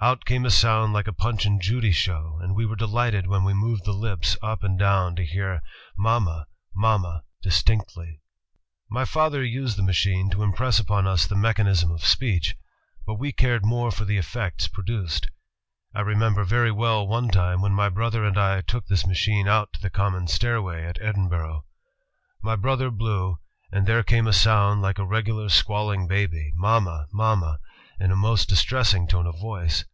Out 0.00 0.24
came 0.24 0.46
a 0.46 0.50
sound 0.50 0.92
like 0.92 1.08
a 1.08 1.12
Punch 1.12 1.44
and 1.44 1.60
Judy 1.60 1.90
show, 1.90 2.38
and 2.40 2.54
we 2.54 2.64
were 2.64 2.76
delighted 2.76 3.26
when 3.26 3.42
we 3.42 3.52
moved 3.52 3.84
the 3.84 3.90
lips 3.90 4.38
up 4.40 4.62
and 4.62 4.78
down 4.78 5.16
to 5.16 5.26
hear 5.26 5.60
'Ma 5.98 6.20
ma! 6.20 6.44
Ma 6.72 6.98
ma!' 6.98 7.18
distinctly.... 7.42 8.20
''My 8.88 9.04
father 9.04 9.42
used 9.42 9.76
the 9.76 9.82
machine 9.82 10.30
to 10.30 10.44
impress 10.44 10.78
upon 10.78 11.08
us 11.08 11.26
the 11.26 11.34
mechanism 11.34 11.90
of 11.90 12.06
speech, 12.06 12.54
but 13.08 13.14
we 13.18 13.32
cared 13.32 13.64
more 13.66 13.90
for 13.90 14.04
the 14.04 14.18
effects 14.18 14.68
produced. 14.68 15.26
I 15.92 16.02
remember 16.02 16.44
very 16.44 16.70
well, 16.70 17.04
one 17.04 17.28
time, 17.28 17.60
when 17.60 17.72
my 17.74 17.88
brother 17.88 18.24
and 18.24 18.38
I 18.38 18.60
took 18.60 18.86
this 18.86 19.04
machine 19.04 19.48
out 19.48 19.72
to 19.72 19.80
the 19.82 19.90
common 19.90 20.28
stair 20.28 20.58
ALEXANDER 20.58 20.90
GRAHAM 20.92 20.92
BELL 20.92 20.92
way 20.92 21.08
at 21.08 21.08
Edinburgh..., 21.42 21.64
My 22.40 22.54
brother 22.54 22.92
blew, 22.92 23.40
and 23.72 23.84
there 23.84 24.04
came 24.04 24.28
a 24.28 24.32
sound 24.32 24.80
like 24.80 25.00
a 25.00 25.04
regu 25.04 25.36
lar 25.40 25.48
squalling 25.48 26.06
baby, 26.06 26.52
'Ma 26.54 26.78
ma! 26.78 27.06
Ma 27.12 27.34
ma!' 27.34 27.56
in 28.00 28.12
a 28.12 28.16
most 28.16 28.48
distresMng 28.48 29.08
tone 29.08 29.26
of 29.26 29.36
voice. 29.40 29.84